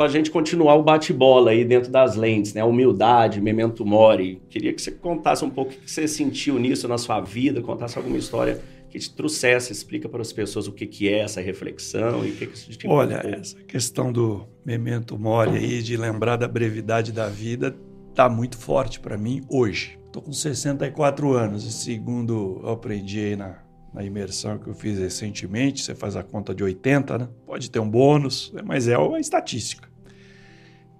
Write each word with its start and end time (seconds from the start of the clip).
para 0.00 0.08
a 0.08 0.10
gente 0.10 0.30
continuar 0.30 0.76
o 0.76 0.82
bate-bola 0.82 1.50
aí 1.50 1.62
dentro 1.62 1.90
das 1.90 2.16
lentes, 2.16 2.54
né? 2.54 2.64
Humildade, 2.64 3.38
memento 3.38 3.84
mori. 3.84 4.40
Queria 4.48 4.72
que 4.72 4.80
você 4.80 4.92
contasse 4.92 5.44
um 5.44 5.50
pouco 5.50 5.72
o 5.72 5.74
que 5.74 5.90
você 5.90 6.08
sentiu 6.08 6.58
nisso 6.58 6.88
na 6.88 6.96
sua 6.96 7.20
vida, 7.20 7.60
contasse 7.60 7.98
alguma 7.98 8.16
história 8.16 8.62
que 8.88 8.98
te 8.98 9.14
trouxesse, 9.14 9.70
explica 9.70 10.08
para 10.08 10.22
as 10.22 10.32
pessoas 10.32 10.66
o 10.66 10.72
que, 10.72 10.86
que 10.86 11.06
é 11.06 11.18
essa 11.18 11.42
reflexão 11.42 12.24
e 12.24 12.30
o 12.30 12.34
que, 12.34 12.46
que 12.46 12.54
isso 12.54 12.62
significa. 12.62 12.90
Olha, 12.90 13.20
essa 13.26 13.58
questão 13.64 14.10
do 14.10 14.48
memento 14.64 15.18
mori 15.18 15.58
aí, 15.58 15.82
de 15.82 15.98
lembrar 15.98 16.36
da 16.36 16.48
brevidade 16.48 17.12
da 17.12 17.28
vida, 17.28 17.76
tá 18.14 18.26
muito 18.26 18.56
forte 18.56 19.00
para 19.00 19.18
mim 19.18 19.42
hoje. 19.50 19.98
Estou 20.06 20.22
com 20.22 20.32
64 20.32 21.30
anos 21.34 21.66
e 21.66 21.70
segundo 21.70 22.62
eu 22.64 22.70
aprendi 22.70 23.20
aí 23.20 23.36
na, 23.36 23.58
na 23.92 24.02
imersão 24.02 24.56
que 24.56 24.66
eu 24.66 24.74
fiz 24.74 24.98
recentemente, 24.98 25.82
você 25.82 25.94
faz 25.94 26.16
a 26.16 26.22
conta 26.22 26.54
de 26.54 26.64
80, 26.64 27.18
né? 27.18 27.28
Pode 27.44 27.70
ter 27.70 27.80
um 27.80 27.90
bônus, 27.90 28.50
mas 28.64 28.88
é 28.88 28.96
uma 28.96 29.20
estatística. 29.20 29.89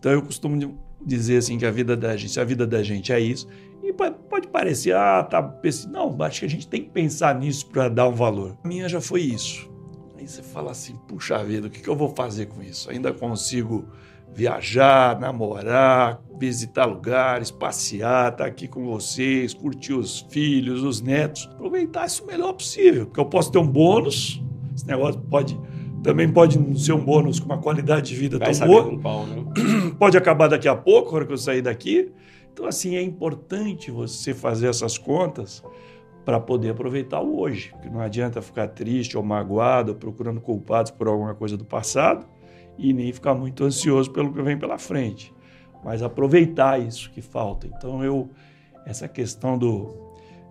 Então 0.00 0.10
eu 0.12 0.22
costumo 0.22 0.78
dizer 1.04 1.36
assim 1.36 1.58
que 1.58 1.66
a 1.66 1.70
vida 1.70 1.96
da 1.96 2.16
gente, 2.16 2.40
a 2.40 2.44
vida 2.44 2.66
da 2.66 2.82
gente 2.82 3.12
é 3.12 3.20
isso, 3.20 3.46
e 3.82 3.92
pode 3.92 4.48
parecer, 4.48 4.94
ah, 4.94 5.22
tá. 5.22 5.54
Não, 5.90 6.16
acho 6.22 6.40
que 6.40 6.46
a 6.46 6.48
gente 6.48 6.66
tem 6.66 6.82
que 6.82 6.90
pensar 6.90 7.38
nisso 7.38 7.66
para 7.66 7.88
dar 7.88 8.08
um 8.08 8.14
valor. 8.14 8.56
A 8.64 8.68
minha 8.68 8.88
já 8.88 9.00
foi 9.00 9.22
isso. 9.22 9.70
Aí 10.18 10.26
você 10.26 10.42
fala 10.42 10.70
assim, 10.70 10.96
puxa 11.06 11.42
vida, 11.44 11.66
o 11.66 11.70
que, 11.70 11.80
que 11.80 11.88
eu 11.88 11.96
vou 11.96 12.08
fazer 12.14 12.46
com 12.46 12.62
isso? 12.62 12.90
Ainda 12.90 13.12
consigo 13.12 13.88
viajar, 14.32 15.18
namorar, 15.18 16.20
visitar 16.38 16.84
lugares, 16.84 17.50
passear, 17.50 18.32
estar 18.32 18.44
tá 18.44 18.46
aqui 18.46 18.68
com 18.68 18.84
vocês, 18.84 19.52
curtir 19.52 19.92
os 19.92 20.20
filhos, 20.30 20.82
os 20.82 21.00
netos, 21.00 21.48
aproveitar 21.52 22.06
isso 22.06 22.22
o 22.22 22.26
melhor 22.26 22.52
possível, 22.52 23.06
porque 23.06 23.20
eu 23.20 23.26
posso 23.26 23.50
ter 23.50 23.58
um 23.58 23.66
bônus, 23.66 24.42
esse 24.74 24.86
negócio 24.86 25.20
pode 25.22 25.58
também 26.02 26.30
pode 26.30 26.58
ser 26.82 26.92
um 26.92 27.04
bônus 27.04 27.38
com 27.38 27.46
uma 27.46 27.58
qualidade 27.58 28.08
de 28.08 28.16
vida 28.16 28.38
Vai 28.38 28.52
tão 28.52 28.66
boa. 28.66 28.84
Com 28.84 29.00
qual, 29.00 29.26
né? 29.26 29.44
Pode 29.98 30.16
acabar 30.16 30.48
daqui 30.48 30.68
a 30.68 30.74
pouco, 30.74 31.10
na 31.10 31.16
hora 31.16 31.26
que 31.26 31.32
eu 31.32 31.38
sair 31.38 31.62
daqui. 31.62 32.10
Então, 32.52 32.66
assim, 32.66 32.96
é 32.96 33.02
importante 33.02 33.90
você 33.90 34.32
fazer 34.32 34.68
essas 34.68 34.96
contas 34.96 35.62
para 36.24 36.40
poder 36.40 36.70
aproveitar 36.70 37.20
o 37.20 37.38
hoje. 37.40 37.70
Porque 37.70 37.88
não 37.88 38.00
adianta 38.00 38.40
ficar 38.40 38.68
triste 38.68 39.16
ou 39.16 39.22
magoado, 39.22 39.92
ou 39.92 39.98
procurando 39.98 40.40
culpados 40.40 40.90
por 40.90 41.06
alguma 41.06 41.34
coisa 41.34 41.56
do 41.56 41.64
passado 41.64 42.26
e 42.78 42.92
nem 42.92 43.12
ficar 43.12 43.34
muito 43.34 43.64
ansioso 43.64 44.10
pelo 44.10 44.32
que 44.32 44.42
vem 44.42 44.58
pela 44.58 44.78
frente. 44.78 45.34
Mas 45.84 46.02
aproveitar 46.02 46.80
isso 46.80 47.10
que 47.10 47.20
falta. 47.20 47.66
Então, 47.66 48.02
eu 48.02 48.30
essa 48.86 49.06
questão 49.06 49.58
do, 49.58 49.94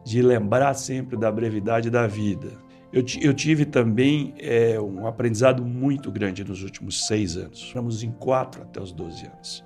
de 0.03 0.22
lembrar 0.22 0.73
sempre 0.73 1.17
da 1.17 1.31
brevidade 1.31 1.89
da 1.89 2.08
vida. 2.08 2.52
Eu, 2.92 3.04
eu 3.22 3.34
tive 3.34 3.66
também 3.66 4.34
é, 4.40 4.80
um 4.80 5.06
aprendizado 5.06 5.64
muito 5.64 6.12
grande 6.12 6.44
nos 6.44 6.64
últimos 6.64 7.06
seis 7.06 7.38
anos. 7.38 7.59
Estamos 7.59 8.02
em 8.02 8.12
quatro 8.12 8.64
até 8.64 8.81
os 8.81 8.92
12 8.92 9.28
anos. 9.28 9.64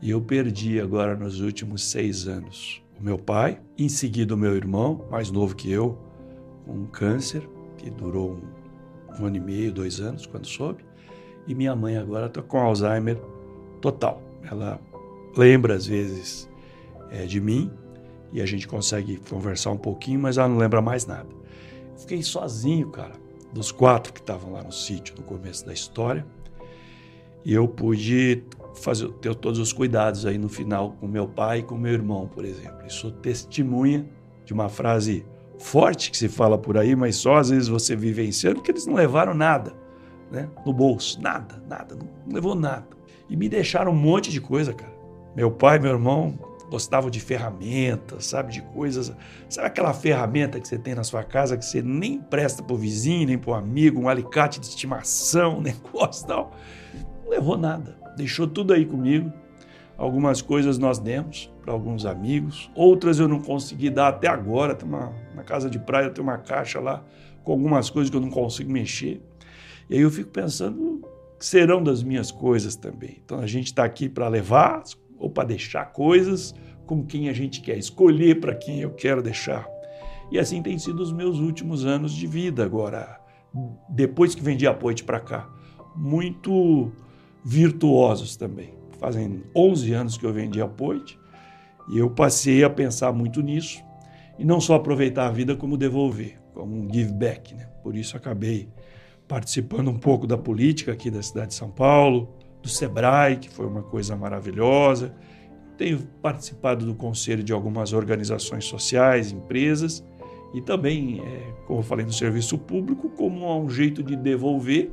E 0.00 0.10
eu 0.10 0.20
perdi 0.20 0.80
agora 0.80 1.16
nos 1.16 1.40
últimos 1.40 1.84
seis 1.84 2.28
anos 2.28 2.80
o 2.98 3.02
meu 3.02 3.18
pai, 3.18 3.60
em 3.76 3.88
seguida 3.88 4.34
o 4.34 4.36
meu 4.36 4.54
irmão, 4.54 5.04
mais 5.10 5.30
novo 5.30 5.56
que 5.56 5.70
eu, 5.70 5.98
com 6.64 6.72
um 6.72 6.86
câncer 6.86 7.48
que 7.76 7.90
durou 7.90 8.34
um, 8.34 9.22
um 9.22 9.26
ano 9.26 9.36
e 9.36 9.40
meio, 9.40 9.72
dois 9.72 10.00
anos, 10.00 10.24
quando 10.24 10.46
soube. 10.46 10.84
E 11.48 11.54
minha 11.54 11.74
mãe 11.74 11.96
agora 11.96 12.26
está 12.26 12.40
com 12.40 12.58
Alzheimer 12.58 13.16
total. 13.80 14.22
Ela 14.48 14.80
lembra 15.36 15.74
às 15.74 15.86
vezes 15.86 16.48
é, 17.10 17.24
de 17.24 17.40
mim 17.40 17.68
e 18.32 18.40
a 18.40 18.46
gente 18.46 18.68
consegue 18.68 19.16
conversar 19.28 19.72
um 19.72 19.76
pouquinho, 19.76 20.20
mas 20.20 20.38
ela 20.38 20.48
não 20.48 20.58
lembra 20.58 20.80
mais 20.80 21.04
nada. 21.04 21.41
Fiquei 22.02 22.22
sozinho, 22.22 22.88
cara, 22.88 23.14
dos 23.52 23.70
quatro 23.70 24.12
que 24.12 24.20
estavam 24.20 24.52
lá 24.52 24.62
no 24.62 24.72
sítio 24.72 25.14
no 25.16 25.22
começo 25.22 25.64
da 25.64 25.72
história. 25.72 26.26
E 27.44 27.54
eu 27.54 27.66
pude 27.66 28.44
fazer 28.74 29.08
ter 29.14 29.34
todos 29.34 29.58
os 29.58 29.72
cuidados 29.72 30.26
aí 30.26 30.36
no 30.36 30.48
final 30.48 30.92
com 30.98 31.06
meu 31.06 31.28
pai 31.28 31.60
e 31.60 31.62
com 31.62 31.76
meu 31.76 31.92
irmão, 31.92 32.28
por 32.28 32.44
exemplo. 32.44 32.86
Isso 32.86 33.10
testemunha 33.10 34.06
de 34.44 34.52
uma 34.52 34.68
frase 34.68 35.24
forte 35.58 36.10
que 36.10 36.16
se 36.16 36.28
fala 36.28 36.58
por 36.58 36.76
aí, 36.76 36.96
mas 36.96 37.16
só 37.16 37.36
às 37.36 37.50
vezes 37.50 37.68
você 37.68 37.94
vivenciando, 37.94 38.56
porque 38.56 38.72
eles 38.72 38.86
não 38.86 38.94
levaram 38.94 39.32
nada 39.32 39.72
né, 40.30 40.48
no 40.66 40.72
bolso, 40.72 41.20
nada, 41.20 41.62
nada, 41.68 41.94
não 41.94 42.34
levou 42.34 42.54
nada. 42.54 42.86
E 43.28 43.36
me 43.36 43.48
deixaram 43.48 43.92
um 43.92 43.96
monte 43.96 44.30
de 44.30 44.40
coisa, 44.40 44.74
cara. 44.74 44.92
Meu 45.36 45.50
pai 45.50 45.76
e 45.76 45.80
meu 45.80 45.92
irmão 45.92 46.36
gostavam 46.72 47.10
de 47.10 47.20
ferramentas, 47.20 48.26
sabe, 48.26 48.52
de 48.52 48.62
coisas. 48.62 49.14
Sabe 49.48 49.66
aquela 49.66 49.92
ferramenta 49.94 50.58
que 50.58 50.66
você 50.66 50.78
tem 50.78 50.94
na 50.94 51.04
sua 51.04 51.22
casa 51.22 51.56
que 51.56 51.64
você 51.64 51.82
nem 51.82 52.18
presta 52.18 52.62
pro 52.62 52.76
vizinho, 52.76 53.26
nem 53.26 53.38
pro 53.38 53.54
amigo, 53.54 54.00
um 54.00 54.08
alicate 54.08 54.58
de 54.58 54.66
estimação, 54.66 55.58
um 55.58 55.62
negócio 55.62 56.26
tal. 56.26 56.52
Não 57.22 57.30
levou 57.30 57.56
nada 57.56 58.02
deixou 58.16 58.46
tudo 58.46 58.72
aí 58.72 58.84
comigo. 58.84 59.32
Algumas 59.96 60.42
coisas 60.42 60.78
nós 60.78 60.98
demos 60.98 61.52
para 61.60 61.72
alguns 61.72 62.04
amigos, 62.04 62.70
outras 62.74 63.20
eu 63.20 63.28
não 63.28 63.40
consegui 63.40 63.88
dar 63.88 64.08
até 64.08 64.26
agora. 64.26 64.74
Tem 64.74 64.88
uma, 64.88 65.12
na 65.34 65.44
casa 65.44 65.70
de 65.70 65.78
praia 65.78 66.10
tem 66.10 66.22
uma 66.22 66.38
caixa 66.38 66.80
lá 66.80 67.04
com 67.44 67.52
algumas 67.52 67.90
coisas 67.90 68.10
que 68.10 68.16
eu 68.16 68.20
não 68.20 68.30
consigo 68.30 68.70
mexer. 68.70 69.20
E 69.88 69.94
aí 69.94 70.00
eu 70.00 70.10
fico 70.10 70.30
pensando 70.30 71.02
serão 71.38 71.82
das 71.82 72.02
minhas 72.02 72.30
coisas 72.30 72.76
também. 72.76 73.20
Então 73.24 73.40
a 73.40 73.46
gente 73.46 73.66
está 73.66 73.84
aqui 73.84 74.08
para 74.08 74.28
levar 74.28 74.82
ou 75.22 75.30
para 75.30 75.48
deixar 75.48 75.92
coisas 75.92 76.52
com 76.84 77.06
quem 77.06 77.28
a 77.28 77.32
gente 77.32 77.60
quer, 77.60 77.78
escolher 77.78 78.40
para 78.40 78.54
quem 78.56 78.80
eu 78.80 78.90
quero 78.90 79.22
deixar. 79.22 79.66
E 80.32 80.38
assim 80.38 80.60
tem 80.60 80.78
sido 80.78 81.00
os 81.00 81.12
meus 81.12 81.38
últimos 81.38 81.86
anos 81.86 82.12
de 82.12 82.26
vida 82.26 82.64
agora, 82.64 83.20
depois 83.88 84.34
que 84.34 84.42
vendi 84.42 84.66
a 84.66 84.74
Poite 84.74 85.04
para 85.04 85.20
cá. 85.20 85.48
Muito 85.94 86.90
virtuosos 87.44 88.36
também. 88.36 88.74
Fazem 88.98 89.44
11 89.54 89.92
anos 89.92 90.18
que 90.18 90.26
eu 90.26 90.32
vendi 90.32 90.60
a 90.60 90.66
Poit 90.66 91.18
e 91.88 91.98
eu 91.98 92.10
passei 92.10 92.64
a 92.64 92.70
pensar 92.70 93.12
muito 93.12 93.40
nisso 93.40 93.82
e 94.38 94.44
não 94.44 94.60
só 94.60 94.74
aproveitar 94.74 95.28
a 95.28 95.30
vida 95.30 95.54
como 95.54 95.76
devolver, 95.76 96.40
como 96.52 96.74
um 96.74 96.92
give 96.92 97.12
back. 97.12 97.54
Né? 97.54 97.68
Por 97.82 97.94
isso 97.94 98.16
acabei 98.16 98.68
participando 99.28 99.88
um 99.88 99.98
pouco 99.98 100.26
da 100.26 100.36
política 100.36 100.92
aqui 100.92 101.10
da 101.10 101.22
cidade 101.22 101.48
de 101.48 101.54
São 101.54 101.70
Paulo, 101.70 102.34
do 102.62 102.68
Sebrae, 102.68 103.36
que 103.36 103.50
foi 103.50 103.66
uma 103.66 103.82
coisa 103.82 104.16
maravilhosa. 104.16 105.14
Tenho 105.76 105.98
participado 106.22 106.86
do 106.86 106.94
conselho 106.94 107.42
de 107.42 107.52
algumas 107.52 107.92
organizações 107.92 108.64
sociais, 108.64 109.32
empresas 109.32 110.04
e 110.54 110.60
também, 110.60 111.20
é, 111.20 111.52
como 111.66 111.80
eu 111.80 111.82
falei, 111.82 112.04
no 112.04 112.12
serviço 112.12 112.58
público, 112.58 113.08
como 113.10 113.58
um 113.58 113.68
jeito 113.68 114.02
de 114.02 114.14
devolver 114.14 114.90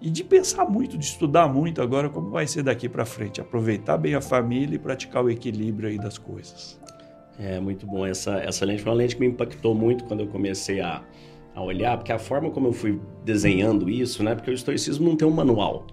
e 0.00 0.10
de 0.10 0.22
pensar 0.22 0.66
muito, 0.66 0.98
de 0.98 1.04
estudar 1.04 1.48
muito 1.48 1.80
agora 1.80 2.10
como 2.10 2.30
vai 2.30 2.46
ser 2.46 2.62
daqui 2.62 2.88
para 2.88 3.06
frente, 3.06 3.40
aproveitar 3.40 3.96
bem 3.96 4.14
a 4.14 4.20
família 4.20 4.76
e 4.76 4.78
praticar 4.78 5.24
o 5.24 5.30
equilíbrio 5.30 5.88
aí 5.88 5.98
das 5.98 6.18
coisas. 6.18 6.78
É 7.38 7.58
muito 7.58 7.86
bom 7.86 8.06
essa 8.06 8.36
essa 8.36 8.64
lente, 8.64 8.82
foi 8.82 8.92
uma 8.92 8.98
lente 8.98 9.16
que 9.16 9.20
me 9.20 9.26
impactou 9.26 9.74
muito 9.74 10.04
quando 10.04 10.20
eu 10.20 10.26
comecei 10.26 10.80
a, 10.80 11.02
a 11.54 11.62
olhar, 11.62 11.96
porque 11.96 12.12
a 12.12 12.18
forma 12.18 12.50
como 12.50 12.68
eu 12.68 12.72
fui 12.72 13.00
desenhando 13.24 13.88
isso, 13.88 14.22
né, 14.22 14.34
porque 14.34 14.50
o 14.50 14.54
estoicismo 14.54 15.08
não 15.08 15.16
tem 15.16 15.26
um 15.26 15.32
manual. 15.32 15.86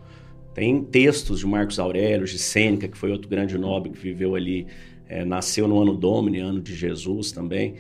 Tem 0.54 0.84
textos 0.84 1.40
de 1.40 1.48
Marcos 1.48 1.80
Aurélio, 1.80 2.26
de 2.26 2.38
Sêneca, 2.38 2.88
que 2.88 2.98
foi 2.98 3.12
outro 3.12 3.30
grande 3.30 3.58
nobre 3.58 3.92
que 3.92 3.98
viveu 3.98 4.36
ali, 4.36 4.68
é, 5.08 5.24
nasceu 5.24 5.68
no 5.68 5.82
ano 5.82 5.94
Domini, 5.94 6.40
ano 6.40 6.62
de 6.62 6.76
Jesus 6.76 7.32
também. 7.32 7.76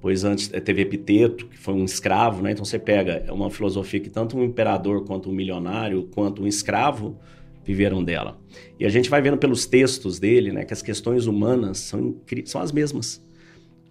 Pois 0.00 0.22
antes 0.22 0.52
eh, 0.52 0.60
teve 0.60 0.82
Epiteto, 0.82 1.46
que 1.46 1.56
foi 1.56 1.72
um 1.72 1.84
escravo, 1.84 2.42
né? 2.42 2.52
Então 2.52 2.62
você 2.62 2.78
pega 2.78 3.24
uma 3.32 3.50
filosofia 3.50 4.00
que 4.00 4.10
tanto 4.10 4.36
um 4.36 4.44
imperador 4.44 5.02
quanto 5.04 5.30
um 5.30 5.32
milionário, 5.32 6.10
quanto 6.14 6.42
um 6.42 6.46
escravo 6.46 7.18
viveram 7.64 8.04
dela. 8.04 8.38
E 8.78 8.84
a 8.84 8.90
gente 8.90 9.08
vai 9.08 9.22
vendo 9.22 9.38
pelos 9.38 9.64
textos 9.64 10.18
dele, 10.18 10.52
né, 10.52 10.64
que 10.66 10.74
as 10.74 10.82
questões 10.82 11.26
humanas 11.26 11.78
são, 11.78 12.16
são 12.44 12.60
as 12.60 12.70
mesmas. 12.70 13.24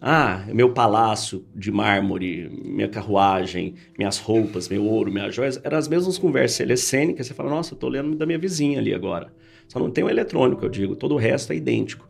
Ah, 0.06 0.44
meu 0.54 0.74
palácio 0.74 1.46
de 1.56 1.72
mármore, 1.72 2.50
minha 2.66 2.90
carruagem, 2.90 3.76
minhas 3.98 4.18
roupas, 4.18 4.68
meu 4.68 4.84
ouro, 4.84 5.10
minhas 5.10 5.34
joias, 5.34 5.62
eram 5.64 5.78
as 5.78 5.88
mesmas 5.88 6.18
conversas. 6.18 6.60
Ele 6.60 6.76
cênica, 6.76 7.24
você 7.24 7.34
fala, 7.34 7.50
nossa, 7.50 7.74
eu 7.74 7.78
tô 7.78 7.88
lendo 7.88 8.14
da 8.18 8.26
minha 8.26 8.38
vizinha 8.38 8.80
ali 8.80 8.94
agora. 8.94 9.34
Só 9.70 9.80
não 9.80 9.90
tem 9.90 10.04
o 10.04 10.10
eletrônico, 10.10 10.66
eu 10.66 10.70
digo, 10.70 10.94
todo 10.94 11.16
o 11.16 11.18
resto 11.18 11.54
é 11.54 11.56
idêntico 11.56 12.06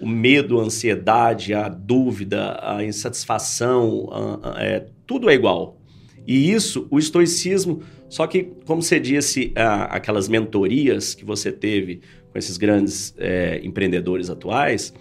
o 0.00 0.06
medo, 0.06 0.60
a 0.60 0.64
ansiedade, 0.64 1.52
a 1.52 1.68
dúvida, 1.68 2.58
a 2.62 2.84
insatisfação, 2.84 4.08
a, 4.12 4.58
a, 4.58 4.64
é, 4.64 4.86
tudo 5.06 5.28
é 5.28 5.34
igual. 5.34 5.80
E 6.26 6.52
isso, 6.52 6.86
o 6.90 6.98
estoicismo, 6.98 7.82
só 8.08 8.26
que, 8.26 8.44
como 8.64 8.82
você 8.82 9.00
disse, 9.00 9.52
a, 9.56 9.84
aquelas 9.96 10.28
mentorias 10.28 11.14
que 11.14 11.24
você 11.24 11.50
teve 11.50 12.00
com 12.30 12.38
esses 12.38 12.56
grandes 12.56 13.14
é, 13.18 13.60
empreendedores 13.64 14.30
atuais, 14.30 14.94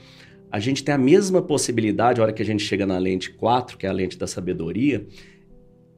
a 0.51 0.59
gente 0.59 0.83
tem 0.83 0.95
a 0.95 0.97
mesma 0.97 1.41
possibilidade, 1.41 2.19
a 2.19 2.23
hora 2.23 2.33
que 2.33 2.41
a 2.41 2.45
gente 2.45 2.63
chega 2.63 2.85
na 2.85 2.97
lente 2.97 3.31
4, 3.31 3.77
que 3.77 3.85
é 3.85 3.89
a 3.89 3.93
lente 3.93 4.17
da 4.17 4.27
sabedoria, 4.27 5.05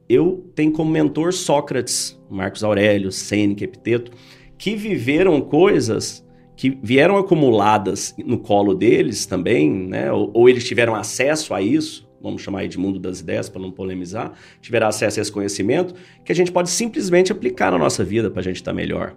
eu 0.08 0.50
tenho 0.56 0.72
como 0.72 0.90
mentor 0.90 1.32
Sócrates, 1.32 2.20
Marcos 2.28 2.64
Aurélio, 2.64 3.12
Sêneca, 3.12 3.62
Epiteto, 3.62 4.10
que 4.58 4.74
viveram 4.74 5.40
coisas 5.40 6.26
que 6.56 6.78
vieram 6.82 7.16
acumuladas 7.16 8.14
no 8.18 8.38
colo 8.38 8.74
deles 8.74 9.24
também, 9.24 9.70
né? 9.70 10.12
Ou, 10.12 10.30
ou, 10.34 10.48
eles 10.48 10.64
tiveram 10.64 10.94
acesso 10.94 11.54
a 11.54 11.62
isso, 11.62 12.06
vamos 12.20 12.42
chamar 12.42 12.66
de 12.68 12.78
mundo 12.78 12.98
das 12.98 13.20
ideias 13.20 13.48
para 13.48 13.62
não 13.62 13.70
polemizar, 13.70 14.32
tiveram 14.60 14.88
acesso 14.88 15.20
a 15.20 15.22
esse 15.22 15.32
conhecimento 15.32 15.94
que 16.24 16.32
a 16.32 16.34
gente 16.34 16.52
pode 16.52 16.68
simplesmente 16.68 17.32
aplicar 17.32 17.70
na 17.70 17.78
nossa 17.78 18.04
vida 18.04 18.30
para 18.30 18.40
a 18.40 18.44
gente 18.44 18.56
estar 18.56 18.72
tá 18.72 18.76
melhor. 18.76 19.16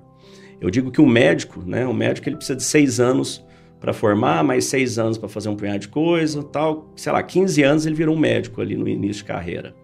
Eu 0.62 0.69
digo 0.69 0.91
que 0.91 1.01
o 1.01 1.06
médico, 1.06 1.62
né, 1.65 1.85
o 1.85 1.94
médico 1.94 2.30
ele 2.30 2.38
precisa 2.38 2.56
de 2.56 2.63
seis 2.63 3.00
anos 3.00 3.44
para 3.83 3.91
formar, 3.91 4.45
mais 4.45 4.63
seis 4.63 4.97
anos 4.97 5.18
para 5.18 5.27
fazer 5.27 5.50
um 5.50 5.57
punhado 5.57 5.80
de 5.80 5.89
coisa, 5.89 6.41
tal, 6.41 6.89
sei 6.95 7.12
lá, 7.12 7.21
15 7.21 7.62
anos 7.63 7.85
ele 7.85 7.95
virou 7.95 8.15
um 8.15 8.18
médico 8.18 8.62
ali 8.62 8.77
no 8.77 8.88
início 8.88 9.24
de 9.24 9.25
carreira. 9.25 9.75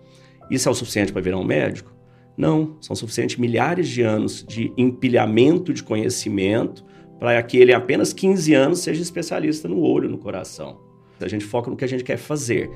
Isso 0.50 0.69
é 0.69 0.72
o 0.72 0.74
suficiente 0.74 1.12
para 1.12 1.22
virar 1.22 1.38
um 1.38 1.44
médico? 1.44 1.94
Não, 2.38 2.78
são 2.80 2.96
suficientes 2.96 3.36
milhares 3.36 3.90
de 3.90 4.01
anos 4.01 4.42
de 4.48 4.72
empilhamento 4.78 5.74
de 5.74 5.84
conhecimento 5.84 6.86
para 7.19 7.44
que 7.44 7.57
ele, 7.57 7.74
apenas 7.74 8.13
15 8.13 8.54
anos, 8.54 8.80
seja 8.80 9.01
especialista 9.01 9.68
no 9.68 9.81
olho, 9.81 10.07
no 10.07 10.18
coração. 10.18 10.80
A 11.19 11.28
gente 11.28 11.44
foca 11.44 11.69
no 11.69 11.75
que 11.75 11.84
a 11.84 11.90
gente 11.90 12.06
quer 12.06 12.16
fazer 12.16 12.72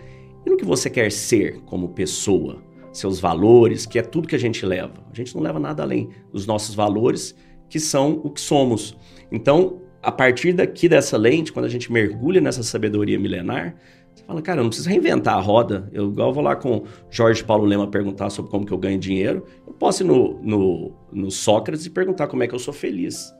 e 0.46 0.50
no 0.50 0.58
que 0.58 0.66
você 0.66 0.90
quer 0.90 1.10
ser 1.10 1.62
como 1.62 1.88
pessoa, 1.88 2.62
seus 2.92 3.22
valores, 3.22 3.86
que 3.86 3.98
é 3.98 4.02
tudo 4.02 4.28
que 4.28 4.36
a 4.36 4.40
gente 4.40 4.66
leva. 4.66 4.96
A 5.10 5.16
gente 5.16 5.34
não 5.34 5.42
leva 5.42 5.58
nada 5.58 5.84
além 5.84 6.10
dos 6.34 6.46
nossos 6.46 6.75
valores, 6.75 7.34
que 7.70 7.80
são 7.80 8.20
o 8.25 8.30
que 8.30 8.42
somos. 8.42 8.98
Então, 9.31 9.83
a 10.04 10.12
partir 10.12 10.52
daqui 10.52 10.90
dessa 10.90 11.16
lente, 11.16 11.54
quando 11.54 11.66
a 11.66 11.70
gente 11.70 11.92
mergulha 11.92 12.42
nessa 12.42 12.62
sabedoria 12.62 13.18
milenar, 13.18 13.74
você 14.14 14.24
fala, 14.26 14.42
cara, 14.42 14.60
eu 14.60 14.64
não 14.64 14.70
preciso 14.70 14.90
reinventar 14.90 15.36
a 15.36 15.40
roda. 15.40 15.90
Eu, 15.94 16.10
igual 16.12 16.34
vou 16.34 16.44
lá 16.44 16.56
com 16.58 16.84
Jorge 17.10 17.42
Paulo 17.42 17.66
Lema 17.66 17.88
perguntar 17.88 18.30
sobre 18.30 18.52
como 18.52 18.66
que 18.66 18.74
eu 18.74 18.78
ganho 18.78 19.00
dinheiro, 19.00 19.46
eu 19.66 19.74
posso 19.74 20.04
ir 20.04 20.06
no, 20.06 20.40
no, 20.44 20.92
no 21.12 21.32
Sócrates 21.32 21.86
e 21.86 21.90
perguntar 21.90 22.28
como 22.28 22.44
é 22.44 22.48
que 22.48 22.54
eu 22.54 22.60
sou 22.60 22.74
feliz. 22.74 23.34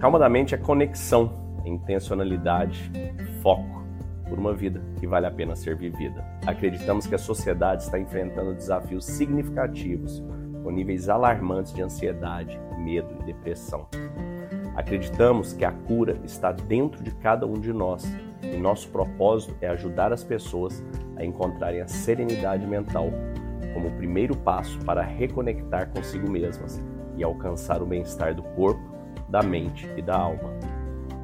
Calma 0.00 0.18
da 0.18 0.28
mente 0.28 0.54
é 0.54 0.58
conexão, 0.58 1.32
é 1.64 1.68
intencionalidade, 1.68 2.90
foco 3.40 3.86
por 4.28 4.38
uma 4.38 4.52
vida 4.52 4.82
que 4.98 5.06
vale 5.06 5.26
a 5.26 5.30
pena 5.30 5.54
ser 5.54 5.76
vivida. 5.76 6.24
Acreditamos 6.44 7.06
que 7.06 7.14
a 7.14 7.18
sociedade 7.18 7.84
está 7.84 7.96
enfrentando 7.96 8.52
desafios 8.54 9.04
significativos, 9.04 10.22
com 10.64 10.70
níveis 10.72 11.08
alarmantes 11.08 11.72
de 11.72 11.80
ansiedade, 11.80 12.58
medo 12.76 13.16
e 13.20 13.24
depressão. 13.24 13.88
Acreditamos 14.76 15.54
que 15.54 15.64
a 15.64 15.72
cura 15.72 16.20
está 16.22 16.52
dentro 16.52 17.02
de 17.02 17.10
cada 17.10 17.46
um 17.46 17.54
de 17.54 17.72
nós 17.72 18.04
e 18.42 18.58
nosso 18.58 18.88
propósito 18.90 19.56
é 19.62 19.68
ajudar 19.68 20.12
as 20.12 20.22
pessoas 20.22 20.84
a 21.16 21.24
encontrarem 21.24 21.80
a 21.80 21.88
serenidade 21.88 22.66
mental 22.66 23.10
como 23.72 23.88
o 23.88 23.96
primeiro 23.96 24.36
passo 24.36 24.78
para 24.80 25.02
reconectar 25.02 25.88
consigo 25.90 26.30
mesmas 26.30 26.82
e 27.16 27.24
alcançar 27.24 27.82
o 27.82 27.86
bem-estar 27.86 28.34
do 28.34 28.42
corpo, 28.42 28.82
da 29.30 29.42
mente 29.42 29.90
e 29.96 30.02
da 30.02 30.16
alma. 30.16 30.50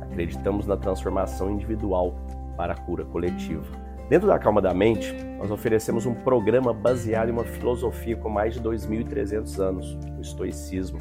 Acreditamos 0.01 0.67
na 0.67 0.77
transformação 0.77 1.51
individual 1.51 2.17
para 2.57 2.73
a 2.73 2.77
cura 2.77 3.05
coletiva. 3.05 3.65
Dentro 4.09 4.29
da 4.29 4.39
Calma 4.39 4.61
da 4.61 4.75
Mente, 4.75 5.15
nós 5.39 5.51
oferecemos 5.51 6.05
um 6.05 6.15
programa 6.15 6.73
baseado 6.73 7.29
em 7.29 7.33
uma 7.33 7.45
filosofia 7.45 8.17
com 8.17 8.29
mais 8.29 8.55
de 8.55 8.61
2.300 8.61 9.59
anos, 9.59 9.99
o 10.19 10.21
estoicismo, 10.21 10.99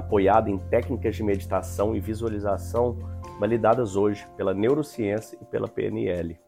apoiado 0.00 0.48
em 0.48 0.58
técnicas 0.58 1.14
de 1.14 1.22
meditação 1.22 1.94
e 1.94 2.00
visualização 2.00 2.98
validadas 3.38 3.96
hoje 3.96 4.26
pela 4.36 4.52
neurociência 4.52 5.38
e 5.40 5.44
pela 5.44 5.68
PNL. 5.68 6.38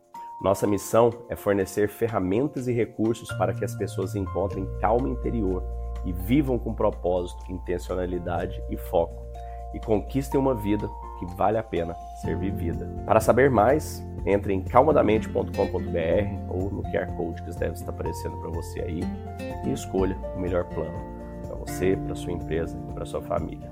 Nossa 0.43 0.67
missão 0.67 1.11
é 1.29 1.37
fornecer 1.37 1.89
ferramentas 1.89 2.67
e 2.67 2.73
recursos 2.73 3.31
para 3.35 3.55
que 3.55 3.65
as 3.65 3.75
pessoas 3.77 4.17
encontrem 4.17 4.69
calma 4.81 5.09
interior 5.09 5.63
e 6.05 6.13
vivam 6.13 6.59
com 6.59 6.75
propósito, 6.75 7.45
intencionalidade 7.49 8.61
e 8.69 8.77
foco, 8.77 9.25
e 9.73 9.79
conquistem 9.79 10.41
uma 10.41 10.55
vida 10.55 10.89
que 11.21 11.27
vale 11.37 11.57
a 11.57 11.63
pena 11.63 11.95
ser 12.21 12.37
vivida. 12.37 12.91
Para 13.07 13.21
saber 13.21 13.49
mais, 13.51 14.05
entre 14.27 14.53
em 14.53 14.63
calmadamente.com.br 14.63 15.53
ou 16.51 16.71
no 16.71 16.83
QR 16.91 17.07
Code 17.17 17.43
que 17.43 17.57
deve 17.57 17.75
estar 17.75 17.91
aparecendo 17.91 18.37
para 18.39 18.51
você 18.51 18.81
aí 18.81 19.01
e 19.65 19.73
escolha 19.73 20.17
o 20.35 20.41
melhor 20.41 20.65
plano 20.65 21.22
você, 21.67 21.97
para 21.97 22.15
sua 22.15 22.33
empresa 22.33 22.77
e 22.91 22.93
para 22.93 23.05
sua 23.05 23.23
família. 23.23 23.71